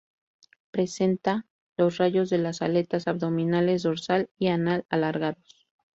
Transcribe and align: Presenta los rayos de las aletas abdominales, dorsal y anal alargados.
Presenta 0.71 1.45
los 1.77 1.97
rayos 1.99 2.31
de 2.31 2.39
las 2.39 2.63
aletas 2.63 3.05
abdominales, 3.07 3.83
dorsal 3.83 4.31
y 4.39 4.47
anal 4.47 4.83
alargados. 4.89 5.67